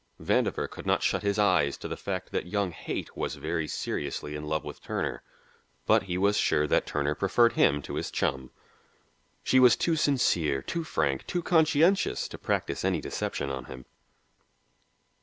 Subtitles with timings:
[0.19, 4.35] Vandover could not shut his eyes to the fact that young Haight was very seriously
[4.35, 5.21] in love with Turner.
[5.85, 8.49] But he was sure that Turner preferred him to his chum.
[9.43, 13.85] She was too sincere, too frank, too conscientious to practise any deception on him.